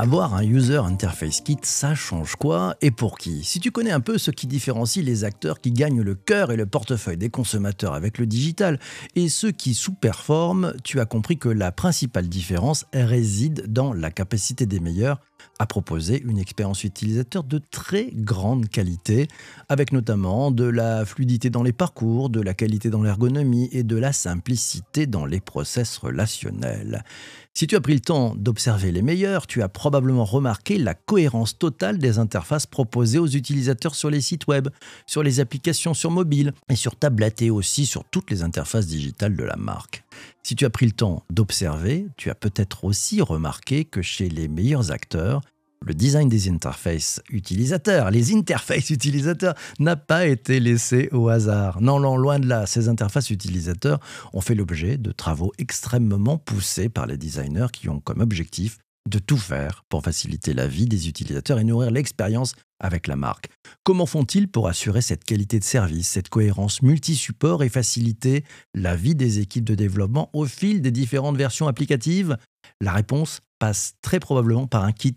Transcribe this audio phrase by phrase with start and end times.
[0.00, 3.44] Avoir un User Interface Kit, ça change quoi et pour qui?
[3.44, 6.56] Si tu connais un peu ce qui différencie les acteurs qui gagnent le cœur et
[6.56, 8.80] le portefeuille des consommateurs avec le digital
[9.14, 14.64] et ceux qui sous-performent, tu as compris que la principale différence réside dans la capacité
[14.64, 15.20] des meilleurs
[15.60, 19.28] à proposer une expérience utilisateur de très grande qualité,
[19.68, 23.96] avec notamment de la fluidité dans les parcours, de la qualité dans l'ergonomie et de
[23.96, 27.04] la simplicité dans les process relationnels.
[27.52, 31.58] Si tu as pris le temps d'observer les meilleurs, tu as probablement remarqué la cohérence
[31.58, 34.68] totale des interfaces proposées aux utilisateurs sur les sites web,
[35.06, 39.36] sur les applications sur mobile et sur tablette et aussi sur toutes les interfaces digitales
[39.36, 40.04] de la marque.
[40.42, 44.48] Si tu as pris le temps d'observer, tu as peut-être aussi remarqué que chez les
[44.48, 45.42] meilleurs acteurs,
[45.86, 51.80] le design des interfaces utilisateurs, les interfaces utilisateurs, n'a pas été laissé au hasard.
[51.80, 53.98] Non, non, loin de là, ces interfaces utilisateurs
[54.32, 59.18] ont fait l'objet de travaux extrêmement poussés par les designers qui ont comme objectif de
[59.18, 63.48] tout faire pour faciliter la vie des utilisateurs et nourrir l'expérience avec la marque.
[63.82, 68.44] Comment font-ils pour assurer cette qualité de service, cette cohérence multi-support et faciliter
[68.74, 72.36] la vie des équipes de développement au fil des différentes versions applicatives?
[72.82, 75.16] La réponse passe très probablement par un kit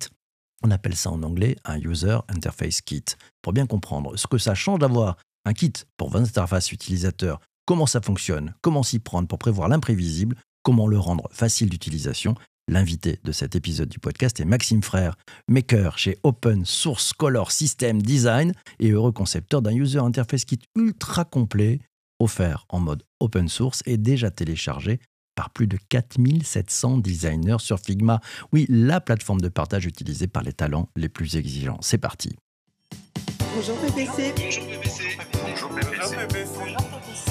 [0.64, 3.06] on appelle ça en anglais un User Interface Kit.
[3.42, 7.86] Pour bien comprendre ce que ça change d'avoir un kit pour votre interface utilisateur, comment
[7.86, 12.36] ça fonctionne, comment s'y prendre pour prévoir l'imprévisible, comment le rendre facile d'utilisation,
[12.70, 15.18] L'invité de cet épisode du podcast est Maxime Frère,
[15.50, 21.26] maker chez Open Source Color System Design et heureux concepteur d'un User Interface Kit ultra
[21.26, 21.82] complet,
[22.20, 25.02] offert en mode open source et déjà téléchargé
[25.36, 28.22] par plus de 4700 designers sur Figma.
[28.52, 31.80] Oui, la plateforme de partage utilisée par les talents les plus exigeants.
[31.82, 32.36] C'est parti.
[33.56, 34.34] Bonjour PPC.
[34.38, 35.18] Bonjour PPC.
[35.44, 36.76] Bonjour PPC.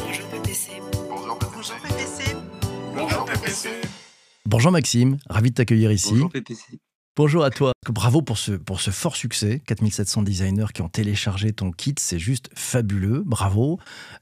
[0.06, 0.70] Bonjour PPC.
[1.08, 2.36] Bonjour Bonjour PPC.
[2.94, 3.68] Bonjour PPC.
[4.46, 6.10] Bonjour Maxime, ravi de t'accueillir ici.
[6.10, 6.80] Bonjour PPC.
[7.14, 7.72] Bonjour à toi.
[7.88, 9.62] Bravo pour ce, pour ce fort succès.
[9.66, 13.22] 4700 designers qui ont téléchargé ton kit, c'est juste fabuleux.
[13.26, 13.78] Bravo.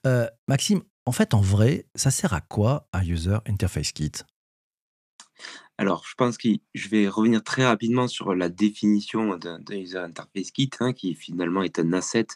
[0.06, 4.12] Euh, Maxime, en fait, en vrai, ça sert à quoi un User Interface Kit?
[5.76, 10.52] Alors, je pense que je vais revenir très rapidement sur la définition d'un User Interface
[10.52, 12.28] Kit, hein, qui finalement est un asset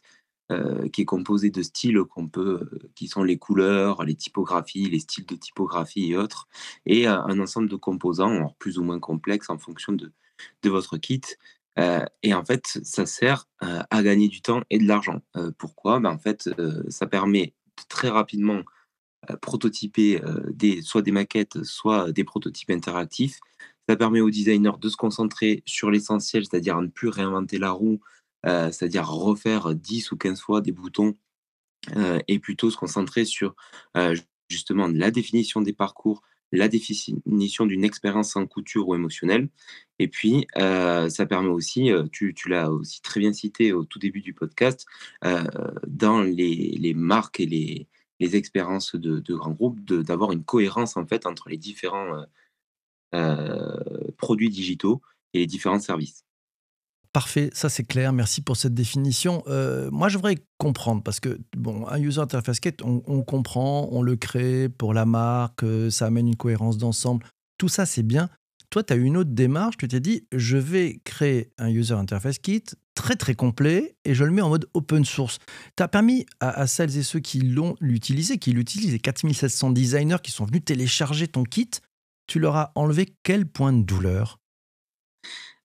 [0.51, 4.91] euh, qui est composé de styles qu'on peut, euh, qui sont les couleurs, les typographies,
[4.91, 6.49] les styles de typographie et autres,
[6.85, 10.13] et euh, un ensemble de composants, plus ou moins complexes en fonction de,
[10.65, 11.23] votre kit.
[12.25, 15.23] Et en fait, ça sert à gagner du temps et de l'argent.
[15.59, 16.01] Pourquoi?
[16.01, 16.51] Ben, En fait,
[16.89, 17.55] ça permet
[17.89, 18.63] très rapidement
[19.41, 20.21] prototyper
[20.83, 23.39] soit des maquettes, soit des prototypes interactifs.
[23.89, 28.01] Ça permet aux designers de se concentrer sur l'essentiel, c'est-à-dire ne plus réinventer la roue,
[28.45, 31.17] c'est-à-dire refaire 10 ou 15 fois des boutons,
[32.29, 33.55] et plutôt se concentrer sur
[34.49, 36.23] justement la définition des parcours,
[36.57, 39.49] la définition d'une expérience en couture ou émotionnelle.
[39.99, 43.99] Et puis, euh, ça permet aussi, euh, tu, l'as aussi très bien cité au tout
[43.99, 44.87] début du podcast,
[45.25, 45.45] euh,
[45.87, 47.89] dans les, marques et les,
[48.37, 52.25] expériences de, grands groupes, d'avoir une cohérence en fait entre les différents
[54.17, 55.03] produits digitaux
[55.35, 56.24] et les différents services.
[57.15, 58.13] Parfait, ça c'est clair.
[58.13, 59.45] Merci pour cette définition.
[59.47, 64.03] Euh, moi, je voudrais comprendre parce que bon, un user interface kit, on, comprend, on
[64.03, 67.25] le crée pour la marque, euh, ça amène une cohérence d'ensemble.
[67.57, 68.29] Tout ça, c'est bien.
[68.69, 69.77] Toi, tu as une autre démarche.
[69.77, 72.65] Tu t'es dit, je vais créer un user interface kit
[72.97, 75.39] très très complet et je le mets en mode open source.
[75.77, 79.71] Tu as permis à, à celles et ceux qui l'ont utilisé, qui l'utilisent, les 4700
[79.71, 81.71] designers qui sont venus télécharger ton kit,
[82.27, 84.41] tu leur as enlevé quel point de douleur?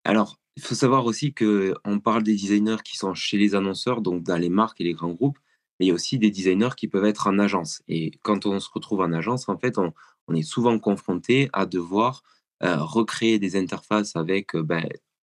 [0.06, 4.02] Alors, il faut savoir aussi que on parle des designers qui sont chez les annonceurs,
[4.02, 5.40] donc dans les marques et les grands groupes,
[5.80, 7.82] mais il y a aussi des designers qui peuvent être en agence.
[7.88, 9.94] Et quand on se retrouve en agence, en fait, on,
[10.36, 12.24] est souvent confronté à devoir
[12.62, 14.86] euh, recréer des interfaces avec euh, ben,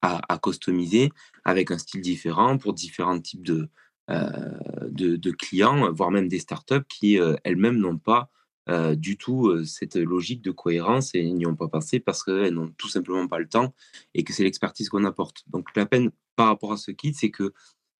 [0.01, 1.09] à, customiser,
[1.45, 3.69] avec un style différent pour différents types de,
[4.09, 8.29] euh, clients, voire même des startups qui elles-mêmes n'ont pas
[8.69, 12.53] euh, du tout euh, cette logique de cohérence et n'y ont pas pensé parce qu'elles
[12.53, 13.73] n'ont tout simplement pas le temps
[14.13, 15.43] et que c'est l'expertise qu'on apporte.
[15.47, 17.53] Donc la peine par rapport à ce kit, c'est que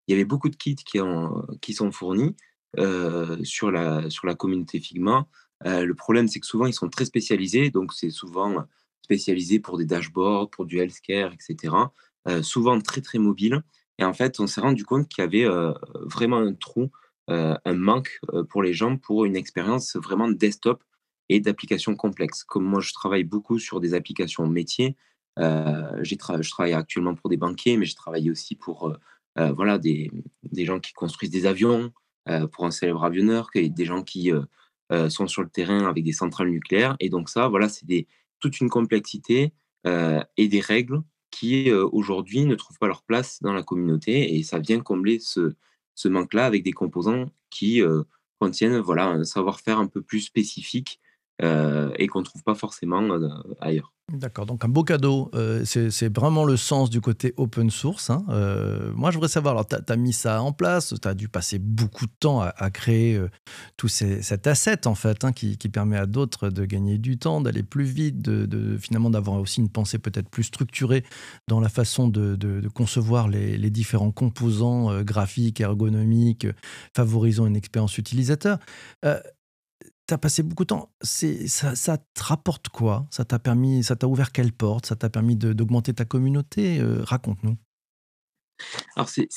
[0.07, 2.35] il y avait beaucoup de kits qui, ont, qui sont fournis
[2.79, 5.27] euh, sur, la, sur la communauté Figma.
[5.65, 7.69] Le problème, c'est que souvent, ils sont très spécialisés.
[7.69, 8.65] Donc, c'est souvent
[9.01, 11.73] spécialisé pour des dashboards, pour du healthcare, etc.
[12.41, 13.63] Souvent très, très mobile.
[13.97, 15.47] Et en fait, on s'est rendu compte qu'il y avait
[16.01, 16.91] vraiment un trou,
[17.29, 20.83] euh, un manque euh, pour les gens pour une expérience vraiment desktop
[21.29, 22.43] et d'applications complexes.
[22.43, 24.97] Comme moi, je travaille beaucoup sur des applications métiers.
[25.39, 28.95] Euh, je travaille actuellement pour des banquiers, mais j'ai travaillé aussi pour
[29.35, 30.11] voilà, des,
[30.43, 31.91] des gens qui construisent des avions,
[32.51, 34.31] pour un célèbre avionneur, des gens qui,
[35.09, 36.95] sont sur le terrain avec des centrales nucléaires.
[36.99, 38.05] Et donc ça, voilà, c'est
[38.39, 39.51] toute une complexité
[39.85, 44.35] et des règles qui aujourd'hui ne trouvent pas leur place dans la communauté.
[44.35, 45.55] Et ça vient combler ce,
[45.95, 47.81] ce manque-là avec des composants qui
[48.39, 50.99] contiennent voilà, un savoir-faire un peu plus spécifique
[51.41, 53.07] et qu'on ne trouve pas forcément
[53.59, 53.92] ailleurs.
[54.11, 55.31] D'accord, donc un beau cadeau.
[55.33, 58.09] Euh, c'est vraiment le sens du côté open source.
[58.09, 58.25] hein.
[58.29, 61.29] Euh, moi, je voudrais savoir, alors tu as, mis ça en place, tu as dû
[61.29, 63.29] passer beaucoup de temps à, créer euh,
[63.77, 67.63] tout cet asset, en fait, hein, qui, permet à d'autres de gagner du temps, d'aller
[67.63, 71.03] plus vite, de, finalement d'avoir aussi une pensée peut-être plus structurée
[71.47, 76.45] dans la façon de, concevoir les, différents composants graphiques, ergonomiques,
[76.93, 78.59] favorisant une expérience utilisateur.
[80.07, 80.93] Tu as passé beaucoup de temps.
[81.01, 83.07] Ça, te rapporte quoi?
[83.09, 84.85] Ça t'a permis, ça t'a ouvert quelle porte?
[84.85, 86.79] Ça t'a permis d'augmenter ta communauté?
[86.79, 87.57] Euh, Raconte-nous.
[88.97, 89.29] Alors, c'est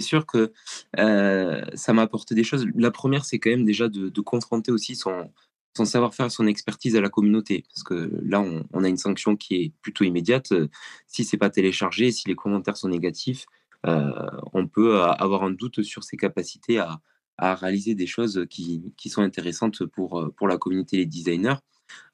[0.00, 0.52] sûr que
[0.98, 2.66] euh, ça m'a apporté des choses.
[2.76, 5.32] La première, c'est quand même déjà de, confronter aussi son,
[5.74, 7.64] savoir-faire, son expertise à la communauté.
[7.68, 10.52] Parce que là, on, a une sanction qui est plutôt immédiate.
[10.52, 10.68] Euh,
[11.08, 13.46] Si c'est pas téléchargé, si les commentaires sont négatifs,
[13.84, 17.00] on peut avoir un doute sur ses capacités à,
[17.38, 21.56] à réaliser des choses qui, qui sont intéressantes pour, euh, pour la communauté les designers.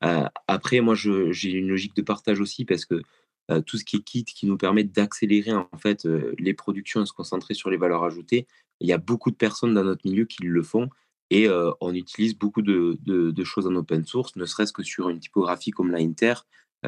[0.04, 3.02] Euh, après, moi, j'ai une logique de partage aussi parce que
[3.50, 7.06] euh, tout ce qui est kit qui nous permet d'accélérer en fait les productions et
[7.06, 8.46] se concentrer sur les valeurs ajoutées.
[8.80, 10.88] Il y a beaucoup de personnes dans notre milieu qui le font
[11.30, 11.48] et
[11.80, 15.90] on utilise beaucoup de, choses en open source, ne serait-ce que sur une typographie comme
[15.90, 16.34] la Inter,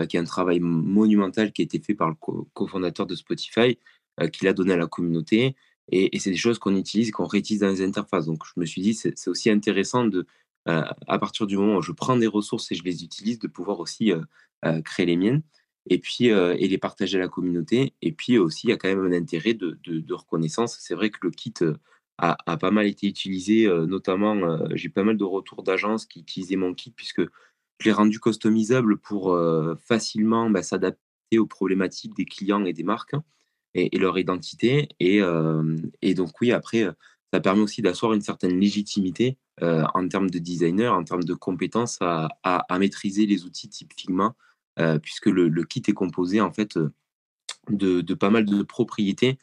[0.09, 3.77] qui est un travail monumental qui a été fait par le co- cofondateur de Spotify,
[4.21, 5.57] euh, qui l'a donné à la communauté.
[5.91, 8.27] Et, c'est des choses qu'on utilise qu'on réutilise dans les interfaces.
[8.27, 10.27] Donc je me suis dit, c'est aussi intéressant de,
[10.69, 13.49] euh, à partir du moment où je prends des ressources et je les utilise, de
[13.49, 14.21] pouvoir aussi euh,
[14.65, 15.43] euh, créer les miennes
[15.89, 17.95] et puis et les partager à la communauté.
[18.03, 19.79] Et puis aussi, il y a quand même un intérêt de,
[20.13, 20.77] reconnaissance.
[20.79, 21.55] C'est vrai que le kit
[22.19, 26.75] a, pas mal été utilisé, notamment j'ai pas mal de retours d'agences qui utilisaient mon
[26.75, 29.37] kit puisque je l'ai rendu customisable pour
[29.81, 33.17] facilement bah, s'adapter aux problématiques des clients et des marques
[33.75, 34.89] et, leur identité.
[35.01, 35.77] Et, euh,
[36.15, 36.93] donc oui, après, euh,
[37.33, 41.35] ça permet aussi d'asseoir une certaine légitimité euh, en termes de designer, en termes de
[41.35, 44.35] compétences à, maîtriser les outils type Figma,
[45.03, 46.79] puisque le, kit est composé en fait
[47.69, 49.39] de, de pas mal de propriétés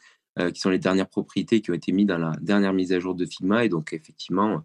[0.52, 3.14] qui sont les dernières propriétés qui ont été mises dans la dernière mise à jour
[3.14, 3.64] de Figma.
[3.64, 4.64] Et donc effectivement,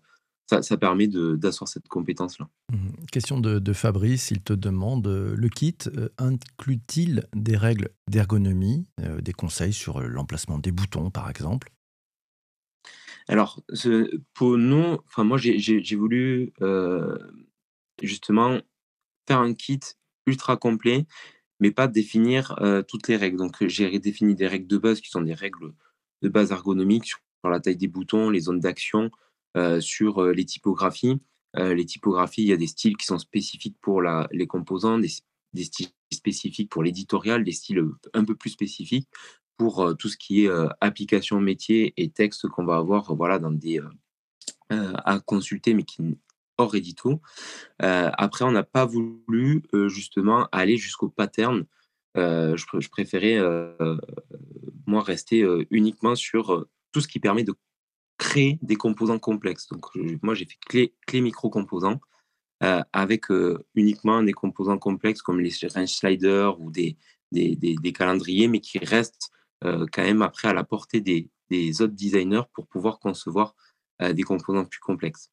[0.54, 2.50] ça, ça permet d'asseoir cette compétence-là.
[2.72, 3.06] Mhm.
[3.12, 8.86] Question de, de Fabrice, il te demande euh, le kit euh, inclut-il des règles d'ergonomie,
[9.02, 11.70] euh, des conseils sur l'emplacement des boutons, par exemple?
[13.28, 17.18] Alors, ce- pour nous, enfin moi j'ai voulu euh,
[18.02, 18.60] justement
[19.28, 19.80] faire un kit
[20.26, 21.06] ultra complet,
[21.60, 23.38] mais pas définir euh, toutes les règles.
[23.38, 25.74] Donc j'ai défini des règles de base qui sont des règles
[26.22, 29.12] de base ergonomiques sur la taille des boutons, les zones d'action,
[29.82, 31.20] sur euh, les typographies.
[31.56, 34.98] Euh, les typographies, il y a des styles qui sont spécifiques pour la, les composants,
[34.98, 35.10] des,
[35.64, 39.08] styles spécifiques pour l'éditorial, des styles euh, un peu plus spécifiques
[39.58, 43.16] pour euh, tout ce qui est euh, application métier et texte qu'on va avoir euh,
[43.16, 43.90] voilà, dans des, euh,
[44.72, 46.18] euh, à consulter, mais qui
[46.58, 47.22] hors édito.
[47.82, 51.66] Euh, après, on n'a pas voulu euh, justement aller jusqu'au pattern.
[52.16, 53.98] Euh, je, pr- je préférais, euh,
[54.86, 57.54] moi, rester euh, uniquement sur euh, tout ce qui permet de
[58.62, 59.68] des composants complexes.
[59.68, 59.86] Donc,
[60.22, 62.00] moi, j'ai fait clé, micro-composants
[62.64, 66.98] euh, avec euh, uniquement des composants complexes comme les range sliders ou des,
[67.32, 69.32] des, calendriers, mais qui restent
[69.64, 71.30] euh, quand même après à la portée des,
[71.82, 73.56] autres designers pour pouvoir concevoir
[74.02, 75.30] des composants plus complexes.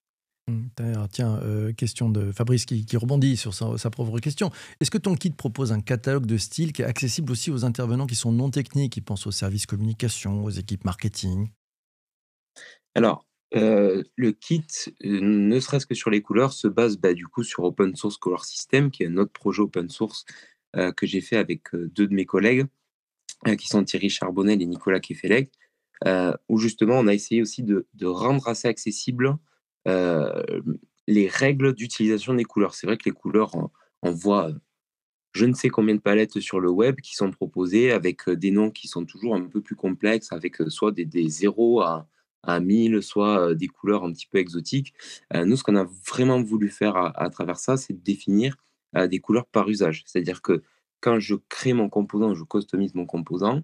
[0.77, 1.41] D'ailleurs, Tiens,
[1.79, 4.51] question de Fabrice qui, qui rebondit sur sa, sa propre question.
[4.81, 8.07] Est-ce que ton kit propose un catalogue de styles qui est accessible aussi aux intervenants
[8.07, 11.49] qui sont non techniques, qui pensent aux services communication, aux équipes marketing?
[12.95, 14.67] Alors, euh, le kit,
[15.05, 18.17] euh, ne serait-ce que sur les couleurs, se base bah, du coup sur Open Source
[18.17, 20.25] Color System, qui est un autre projet open source
[20.77, 22.67] euh, que j'ai fait avec deux de mes collègues,
[23.59, 25.51] qui sont Thierry Charbonnel et Nicolas Kefelec,
[26.49, 29.39] où justement on a essayé aussi de, rendre assez accessible
[29.87, 32.75] les règles d'utilisation des couleurs.
[32.75, 33.53] C'est vrai que les couleurs,
[34.03, 34.53] on, voit
[35.33, 38.71] je ne sais combien de palettes sur le web qui sont proposées avec des noms
[38.71, 42.07] qui sont toujours un peu plus complexes, avec soit des, des 0 à,
[42.43, 44.95] à 1000, soit des couleurs un petit peu exotiques.
[45.35, 48.57] Euh, nous, ce qu'on a vraiment voulu faire à, travers ça, c'est définir
[49.09, 50.03] des couleurs par usage.
[50.07, 50.63] C'est-à-dire que
[51.01, 53.63] quand je crée mon composant, je customise mon composant,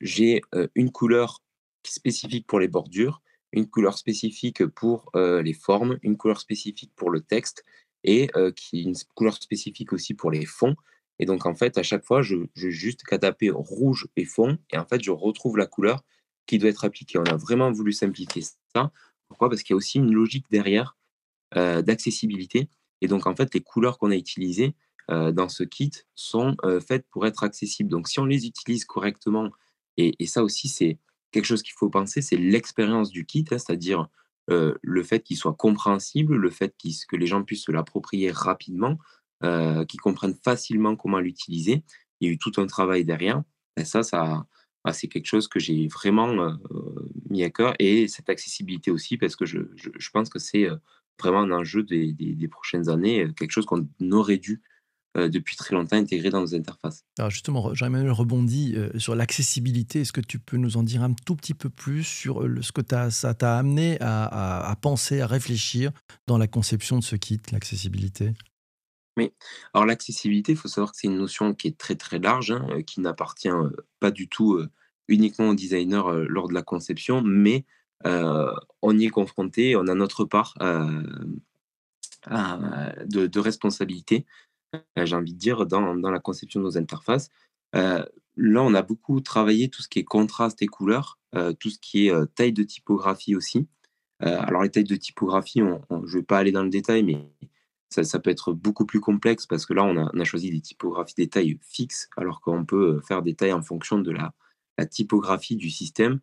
[0.00, 0.40] j'ai
[0.76, 1.42] une couleur
[1.84, 3.22] spécifique pour les bordures,
[3.52, 7.64] une couleur spécifique pour les formes, une couleur spécifique pour le texte
[8.04, 8.30] et
[8.72, 10.76] une couleur spécifique aussi pour les fonds.
[11.18, 14.58] Et donc, en fait, à chaque fois, je, je juste qu'à taper rouge et fond,
[14.70, 16.04] et en fait, je retrouve la couleur
[16.46, 17.18] qui doit être appliquée.
[17.18, 18.42] On a vraiment voulu simplifier
[18.74, 18.92] ça.
[19.28, 19.48] Pourquoi?
[19.48, 20.96] Parce qu'il y a aussi une logique derrière
[21.56, 22.68] euh, d'accessibilité.
[23.00, 24.74] Et donc, en fait, les couleurs qu'on a utilisées
[25.10, 27.90] euh, dans ce kit sont euh, faites pour être accessibles.
[27.90, 29.50] Donc, si on les utilise correctement,
[29.96, 30.98] et, ça aussi, c'est
[31.30, 34.08] quelque chose qu'il faut penser, c'est l'expérience du kit, hein, c'est-à-dire
[34.48, 36.72] le fait qu'il soit compréhensible, le fait
[37.08, 38.96] que les gens puissent se l'approprier rapidement,
[39.42, 41.82] qu'ils comprennent facilement comment l'utiliser.
[42.20, 43.42] Il y a eu tout un travail derrière.
[43.82, 44.46] Ça, ça,
[44.92, 46.52] c'est quelque chose que j'ai vraiment euh,
[47.28, 47.74] mis à cœur.
[47.78, 49.60] Et cette accessibilité aussi, parce que je,
[50.12, 50.76] pense que c'est euh,
[51.20, 54.62] vraiment un enjeu des, prochaines années, euh, quelque chose qu'on aurait dû
[55.18, 57.02] depuis très longtemps intégrer dans nos interfaces.
[57.30, 60.02] Justement, Jean-Emmanuel rebondit sur l'accessibilité.
[60.02, 62.82] Est-ce que tu peux nous en dire un tout petit peu plus sur ce que
[63.08, 65.90] ça t'a amené à penser, à réfléchir
[66.26, 68.34] dans la conception de ce kit, l'accessibilité?
[69.16, 69.32] Mais
[69.72, 72.66] alors l'accessibilité, il faut savoir que c'est une notion qui est très très large, hein,
[72.70, 73.70] euh, qui n'appartient euh,
[74.00, 74.68] pas du tout euh,
[75.08, 77.64] uniquement aux designers lors de la conception, mais
[78.04, 80.54] on y est confronté, on a notre part
[82.28, 84.26] de, responsabilité,
[84.96, 87.30] j'ai envie de dire, dans, dans la conception de nos interfaces.
[87.72, 91.78] Là, on a beaucoup travaillé tout ce qui est contraste et couleurs, euh, tout ce
[91.78, 93.68] qui est taille de typographie aussi.
[94.20, 97.30] Alors les tailles de typographie, je ne vais pas aller dans le détail, mais
[97.88, 101.28] ça, peut être beaucoup plus complexe parce que là, on a, choisi des typographies, des
[101.28, 104.34] tailles fixes, alors qu'on peut euh, faire des tailles en fonction de la,
[104.90, 106.20] typographie du système.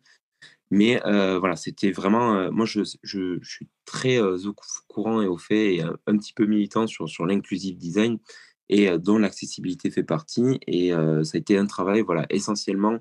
[0.70, 2.34] Mais euh, voilà, c'était vraiment.
[2.34, 6.32] euh, moi, je, je- suis très au cou- courant et au fait et un, petit
[6.32, 8.18] peu militant sur, sur l'inclusive design
[8.68, 10.58] et dont l'accessibilité fait partie.
[10.66, 12.98] Et ça a été un travail voilà, essentiellement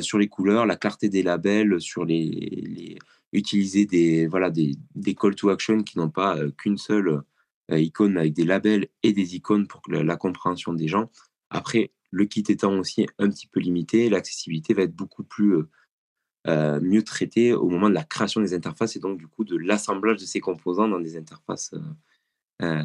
[0.00, 2.98] sur les couleurs, la clarté des labels, sur les, les-
[3.32, 7.22] utiliser des, voilà, des, des call to action qui n'ont pas qu'une seule
[7.72, 11.10] euh, icône avec des labels et des icônes pour la, compréhension des gens.
[11.50, 15.68] Après, le kit étant aussi un petit peu limité, l'accessibilité va être beaucoup plus euh,
[16.48, 19.56] euh, mieux traité au moment de la création des interfaces et donc du coup de
[19.56, 21.72] l'assemblage de ces composants dans des interfaces,
[22.62, 22.84] euh,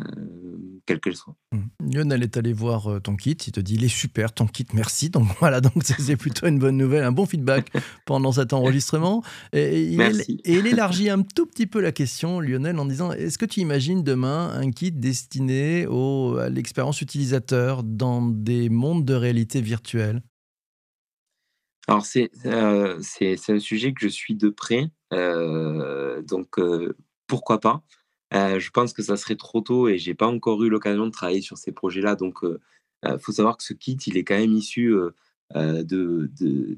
[0.88, 1.36] quelles qu'elles soient.
[1.52, 1.68] Hmm.
[1.94, 4.66] Lionel est allé voir euh, ton kit, il te dit il est super ton kit,
[4.74, 5.10] merci.
[5.18, 7.72] Donc voilà, donc c'est plutôt une bonne nouvelle, un bon feedback
[8.06, 9.24] pendant cet enregistrement.
[9.54, 10.42] Et, et il, Merci.
[10.44, 13.60] et il élargit un tout petit peu la question, Lionel, en disant est-ce que tu
[13.60, 20.22] imagines demain un kit destiné au, à l'expérience utilisateur dans des mondes de réalité virtuelle?
[21.88, 27.60] Alors c'est euh, c'est un sujet que je suis de près, euh, donc euh, pourquoi
[27.62, 27.82] pas?
[28.34, 31.12] Euh, je pense que ça serait trop tôt et j'ai pas encore eu l'occasion de
[31.12, 32.16] travailler sur ces projets-là.
[32.16, 32.40] Donc,
[33.04, 35.12] il faut savoir que ce kit, il est quand même issu euh,
[35.56, 36.30] euh, de,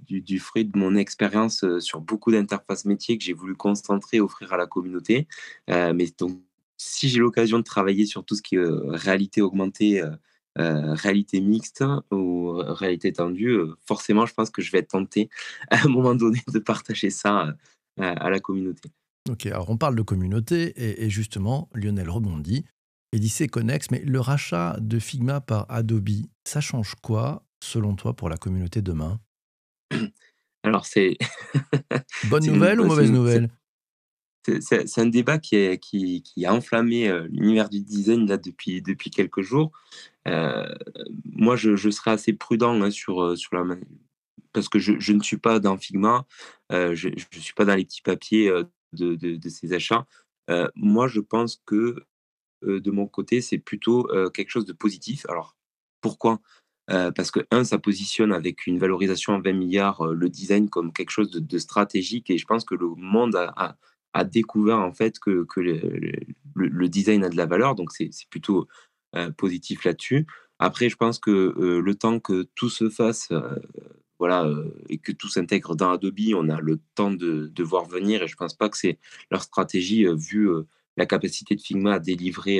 [0.07, 4.21] du, fruit de mon expérience euh, sur beaucoup d'interfaces métiers que j'ai voulu concentrer et
[4.21, 5.27] offrir à la communauté.
[5.71, 6.39] Euh, mais donc,
[6.77, 10.11] si j'ai l'occasion de travailler sur tout ce qui est euh, réalité augmentée, euh,
[10.59, 15.29] euh, réalité mixte ou réalité étendue, euh, forcément, je pense que je vais être tenté
[15.71, 17.53] à un moment donné de partager ça euh,
[17.97, 18.91] à la communauté.
[19.29, 22.65] Ok, alors on parle de communauté et, et justement, Lionel rebondit
[23.11, 26.09] et dit c'est connexe, mais le rachat de Figma par Adobe,
[26.45, 29.19] ça change quoi selon toi pour la communauté demain?
[30.63, 31.17] Alors, c'est
[32.23, 33.49] Bonne une- nouvelle ou mauvaise nouvelle?
[34.61, 38.81] c'est- un débat qui, est, qui, qui a enflammé euh, l'univers du design là, depuis,
[38.81, 39.71] depuis quelques jours.
[40.27, 40.73] Euh,
[41.25, 43.75] moi, je, je serais assez prudent hein, sur, euh, sur la
[44.53, 46.25] parce que je, je ne suis pas dans Figma,
[46.71, 50.05] euh, je ne suis pas dans les petits papiers euh, de, de, ces achats.
[50.49, 52.03] Euh, moi, je pense que
[52.63, 55.25] euh, de mon côté, c'est plutôt euh, quelque chose de positif.
[55.29, 55.55] Alors,
[56.01, 56.39] pourquoi?
[57.15, 61.11] Parce que, un, ça positionne avec une valorisation à 20 milliards le design comme quelque
[61.11, 63.77] chose de, stratégique et je pense que le monde a,
[64.13, 66.11] a- découvert en fait que, que le,
[66.55, 68.67] le- design a de la valeur, donc c'est plutôt
[69.37, 70.25] positif là-dessus.
[70.57, 73.31] Après, je pense que le temps que tout se fasse,
[74.19, 78.21] voilà, euh, et que tout s'intègre dans Adobe, on a le temps de, voir venir
[78.21, 78.99] et je pense pas que c'est
[79.31, 82.59] leur stratégie euh, vu euh, la capacité de Figma à délivrer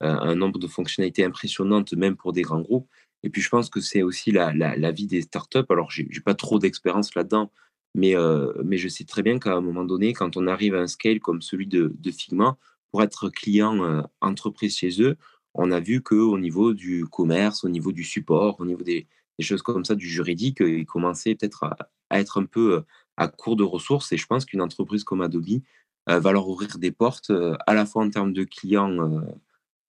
[0.00, 2.88] un nombre de fonctionnalités impressionnantes, même pour des grands groupes.
[3.22, 5.66] Et puis, je pense que c'est aussi la, la, vie des startups.
[5.68, 7.52] Alors, j'ai j'ai pas trop d'expérience là-dedans,
[7.94, 8.16] mais,
[8.64, 11.20] mais je sais très bien qu'à un moment donné, quand on arrive à un scale
[11.20, 12.56] comme celui de, de Figma,
[12.90, 15.16] pour être client entreprise chez eux,
[15.54, 19.06] on a vu qu'au niveau du commerce, au niveau du support, au niveau des,
[19.38, 21.76] des choses comme ça, du juridique, euh, ils commençaient peut-être à,
[22.10, 22.80] être un peu euh,
[23.16, 24.12] à court de ressources.
[24.12, 25.60] Et je pense qu'une entreprise comme Adobe
[26.08, 29.20] euh, va leur ouvrir des portes, euh, à la fois en termes de clients euh,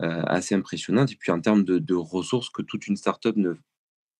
[0.01, 3.55] euh, assez impressionnantes, et puis en termes de, ressources que toute une startup ne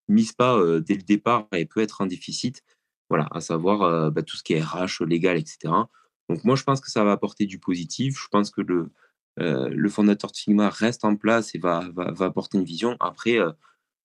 [0.10, 2.64] mise pas euh, dès le départ et peut être en déficit.
[3.10, 5.74] Voilà, à savoir euh, bah, tout ce qui est RH, légal, etc.
[6.28, 8.20] Donc moi, je pense que ça va apporter du positif.
[8.22, 8.92] Je pense que le,
[9.40, 12.98] euh, le fondateur de Figma reste en place et va, va, apporter une vision.
[13.00, 13.52] Après, euh,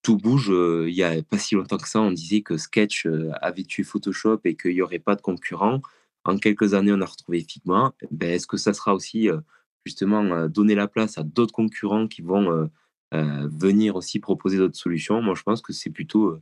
[0.05, 0.51] tout bouge.
[0.53, 3.65] Euh, il n'y a pas si longtemps que ça, on disait que Sketch euh, avait
[3.65, 5.81] tué Photoshop et qu'il n'y aurait pas de concurrent.
[6.25, 7.93] En quelques années, on a retrouvé Figma.
[8.13, 9.41] Ben, Est-ce que ça sera aussi euh,
[9.85, 12.71] justement donner la place à d'autres concurrents qui vont
[13.13, 15.21] venir aussi proposer d'autres solutions?
[15.21, 16.39] Moi, je pense que c'est plutôt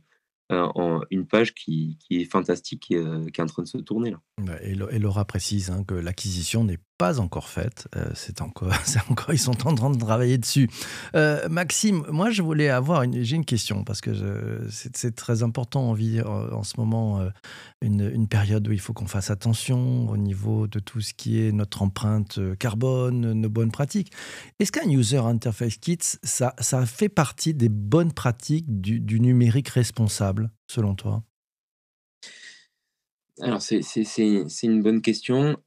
[0.49, 4.63] une page qui, est fantastique qui est en train de se tourner là.
[4.63, 7.87] Et Laura précise hein, que l'acquisition n'est pas encore faite.
[7.95, 8.71] Euh, c'est encore,
[9.31, 10.69] ils sont en train de travailler dessus.
[11.15, 14.11] Euh, Maxime, moi, je voulais avoir une, j'ai une question parce que
[14.69, 15.89] c'est, très important.
[15.89, 17.21] On vit euh, en ce moment
[17.81, 21.51] une, période où il faut qu'on fasse attention au niveau de tout ce qui est
[21.51, 24.11] notre empreinte carbone, nos bonnes pratiques.
[24.59, 26.53] Est-ce qu'un user interface kit, ça,
[26.85, 31.23] fait partie des bonnes pratiques du, numérique responsable, selon toi?
[33.41, 35.57] Alors, c'est une bonne question.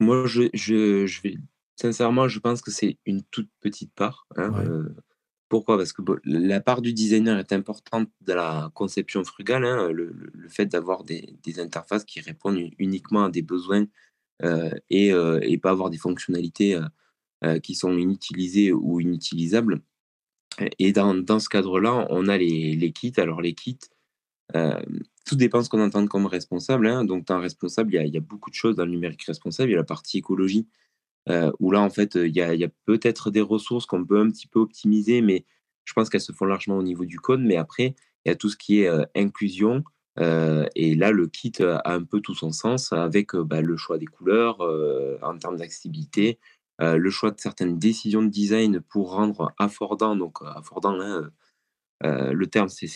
[0.00, 1.36] Moi, je, je, je vais.
[1.76, 4.26] Sincèrement, je pense que c'est une toute petite part.
[4.36, 4.66] hein, Ouais.
[4.66, 4.94] euh,
[5.48, 5.76] pourquoi?
[5.78, 9.64] Parce que bon, la part du designer est importante dans la conception frugale.
[9.64, 10.14] hein, le,
[10.48, 13.86] fait d'avoir des, des interfaces qui répondent uniquement à des besoins
[14.42, 16.80] euh, et, euh, et pas avoir des fonctionnalités
[17.44, 19.80] euh, qui sont inutilisées ou inutilisables.
[20.78, 23.12] Et dans, dans ce cadre-là, on a les, les kits.
[23.16, 23.78] Alors, les kits,
[25.26, 26.86] tout dépend de ce qu'on entend comme responsable.
[26.86, 27.04] hein.
[27.04, 29.70] Donc, dans responsable, il y, a, beaucoup de choses dans le numérique responsable.
[29.70, 30.66] Il y a la partie écologie,
[31.28, 34.04] euh, où là, en fait, il y a, il y a peut-être des ressources qu'on
[34.04, 35.44] peut un petit peu optimiser, mais
[35.84, 37.40] je pense qu'elles se font largement au niveau du code.
[37.40, 39.84] Mais après, il y a tout ce qui est euh, inclusion.
[40.18, 43.60] euh, et là, le kit euh, a un peu tout son sens avec euh, bah,
[43.62, 46.38] le choix des couleurs euh, en termes d'accessibilité,
[46.82, 51.30] euh, le choix de certaines décisions de design pour rendre affordant, donc euh, affordant, hein,
[52.04, 52.88] euh, le terme, c'est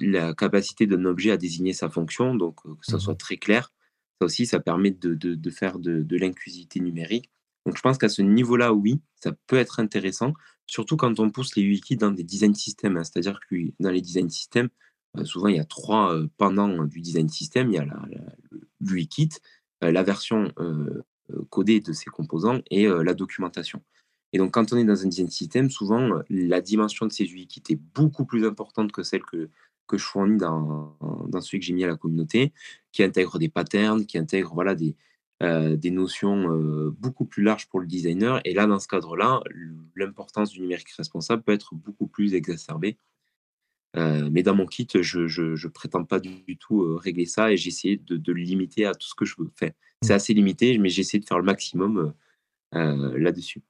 [0.00, 3.00] la capacité d'un objet à désigner sa fonction, donc euh, que ça Mhm.
[3.00, 3.72] soit très clair.
[4.20, 7.30] Ça aussi, ça permet de, de- de faire de, de l'inclusivité numérique.
[7.66, 10.32] Donc je pense qu'à ce niveau-là, oui, ça peut être intéressant,
[10.66, 12.96] surtout quand on pousse les wikis dans des design systems.
[12.96, 13.04] hein.
[13.04, 14.68] C'est-à-dire que dans les design systems,
[15.16, 17.68] euh, souvent il y a trois euh, pendant du design system.
[17.70, 18.34] Il y a la, la-
[18.80, 19.28] le wiki,
[19.84, 20.52] euh, la version
[21.48, 23.82] codée de ses composants et la documentation.
[24.32, 27.46] Et donc, quand on est dans un design system, souvent, la dimension de ces UI
[27.46, 29.50] kits est beaucoup plus importante que celle que,
[29.86, 30.96] que je fournis dans,
[31.28, 32.52] dans celui que j'ai mis à la communauté,
[32.92, 34.94] qui intègre des patterns, qui intègre voilà, des,
[35.42, 38.40] euh, des notions euh, beaucoup plus larges pour le designer.
[38.44, 39.40] Et là, dans ce cadre-là,
[39.96, 42.98] l'importance du numérique responsable peut être beaucoup plus exacerbée.
[43.96, 47.56] Euh, mais dans mon kit, je je prétends pas du, du tout régler ça et
[47.56, 49.50] j'ai essayé de, de le limiter à tout ce que je veux.
[49.52, 50.16] Enfin, c'est Mm.
[50.16, 52.12] assez limité, mais j'ai essayé de faire le maximum
[52.72, 53.62] là-dessus.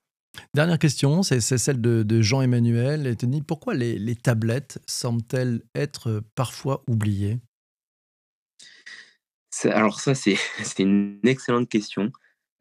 [0.54, 3.14] Dernière question, c'est celle de, Jean-Emmanuel.
[3.16, 7.38] Dit pourquoi les, tablettes semblent-elles être parfois oubliées?
[9.64, 10.38] Alors ça, c'est
[10.78, 12.12] une excellente question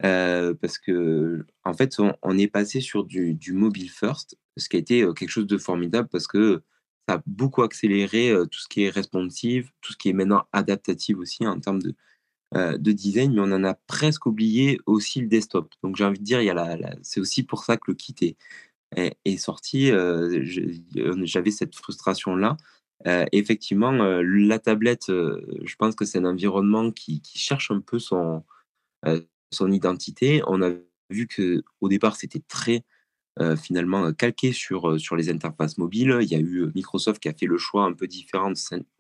[0.04, 4.80] euh, parce que en fait, on, est passé sur du, mobile first, ce qui a
[4.80, 6.64] été euh, quelque chose de formidable parce que
[7.08, 10.46] ça a beaucoup accéléré euh, tout ce qui est responsive, tout ce qui est maintenant
[10.54, 11.96] adaptatif aussi en termes de,
[12.54, 15.74] de design, mais on en a presque oublié aussi le desktop.
[15.84, 16.52] Donc j'ai envie de dire, y
[17.04, 18.36] c'est aussi pour ça que le kit
[18.96, 19.92] est, sorti.
[19.92, 20.44] euh,
[21.24, 22.58] J'avais cette frustration-là.
[23.08, 27.72] Euh, effectivement, euh, la tablette, euh, je pense que c'est un environnement qui, qui cherche
[27.72, 28.44] un peu son,
[29.06, 30.42] euh, son identité.
[30.48, 30.72] On a
[31.10, 32.84] vu que au départ, c'était très
[33.40, 36.18] euh, finalement euh, calqué sur, euh, sur les interfaces mobiles.
[36.22, 38.56] Il y a eu euh, Microsoft qui a fait le choix un peu différent de,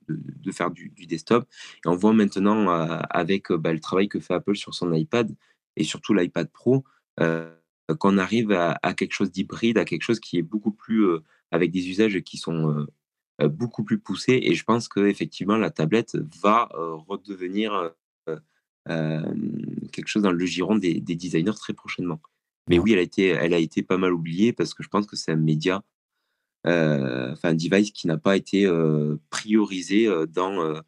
[0.07, 1.45] de- faire du, du desktop.
[1.85, 2.69] Et on voit maintenant,
[3.09, 5.35] avec bah, le travail que fait Apple sur son iPad
[5.75, 6.85] et surtout l'iPad Pro,
[7.97, 11.05] qu'on arrive à, quelque chose d'hybride, à quelque chose qui est beaucoup plus,
[11.51, 12.87] avec des usages qui sont
[13.43, 14.39] beaucoup plus poussés.
[14.41, 16.69] Et je pense qu'effectivement, la tablette va
[17.07, 17.93] redevenir
[18.85, 22.21] quelque chose dans le giron des, des designers très prochainement.
[22.69, 25.07] Mais oui, elle a été, elle a été pas mal oubliée parce que je pense
[25.07, 25.83] que c'est un média,
[26.67, 30.81] euh, enfin un device qui n'a pas été euh, priorisé euh, dans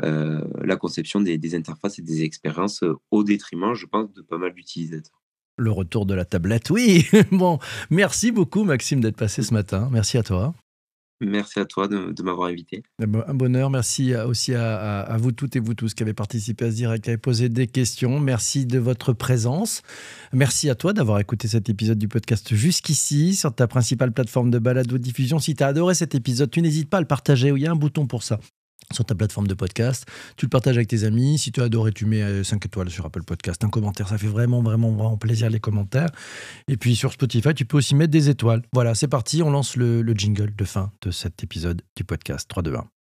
[0.00, 4.52] la conception des, des interfaces et des expériences au détriment, je pense, de pas mal
[4.52, 5.22] d'utilisateurs.
[5.56, 7.06] Le retour de la tablette, oui.
[7.32, 7.58] bon,
[7.90, 9.88] merci beaucoup Maxime d'être passé ce matin.
[9.90, 10.54] Merci à toi.
[11.20, 12.82] Merci à toi de, m'avoir invité.
[13.00, 13.70] Un bonheur.
[13.70, 17.10] Merci aussi à, vous toutes et vous tous qui avez participé à ce direct, qui
[17.10, 18.20] avez posé des questions.
[18.20, 19.82] Merci de votre présence.
[20.32, 24.58] Merci à toi d'avoir écouté cet épisode du podcast jusqu'ici sur ta principale plateforme de
[24.58, 25.38] balado diffusion.
[25.38, 27.48] Si tu as adoré cet épisode, tu n'hésites pas à le partager.
[27.48, 28.38] Il y a un bouton pour ça
[28.92, 30.06] sur ta plateforme de podcast.
[30.36, 31.38] Tu le partages avec tes amis.
[31.38, 34.08] Si tu as adoré, tu mets 5 étoiles sur Apple Podcast, un commentaire.
[34.08, 36.10] Ça fait vraiment, vraiment, vraiment plaisir les commentaires.
[36.68, 38.62] Et puis sur Spotify, tu peux aussi mettre des étoiles.
[38.72, 39.42] Voilà, c'est parti.
[39.42, 42.97] On lance le, le jingle de fin de cet épisode du podcast 3, 2, 1.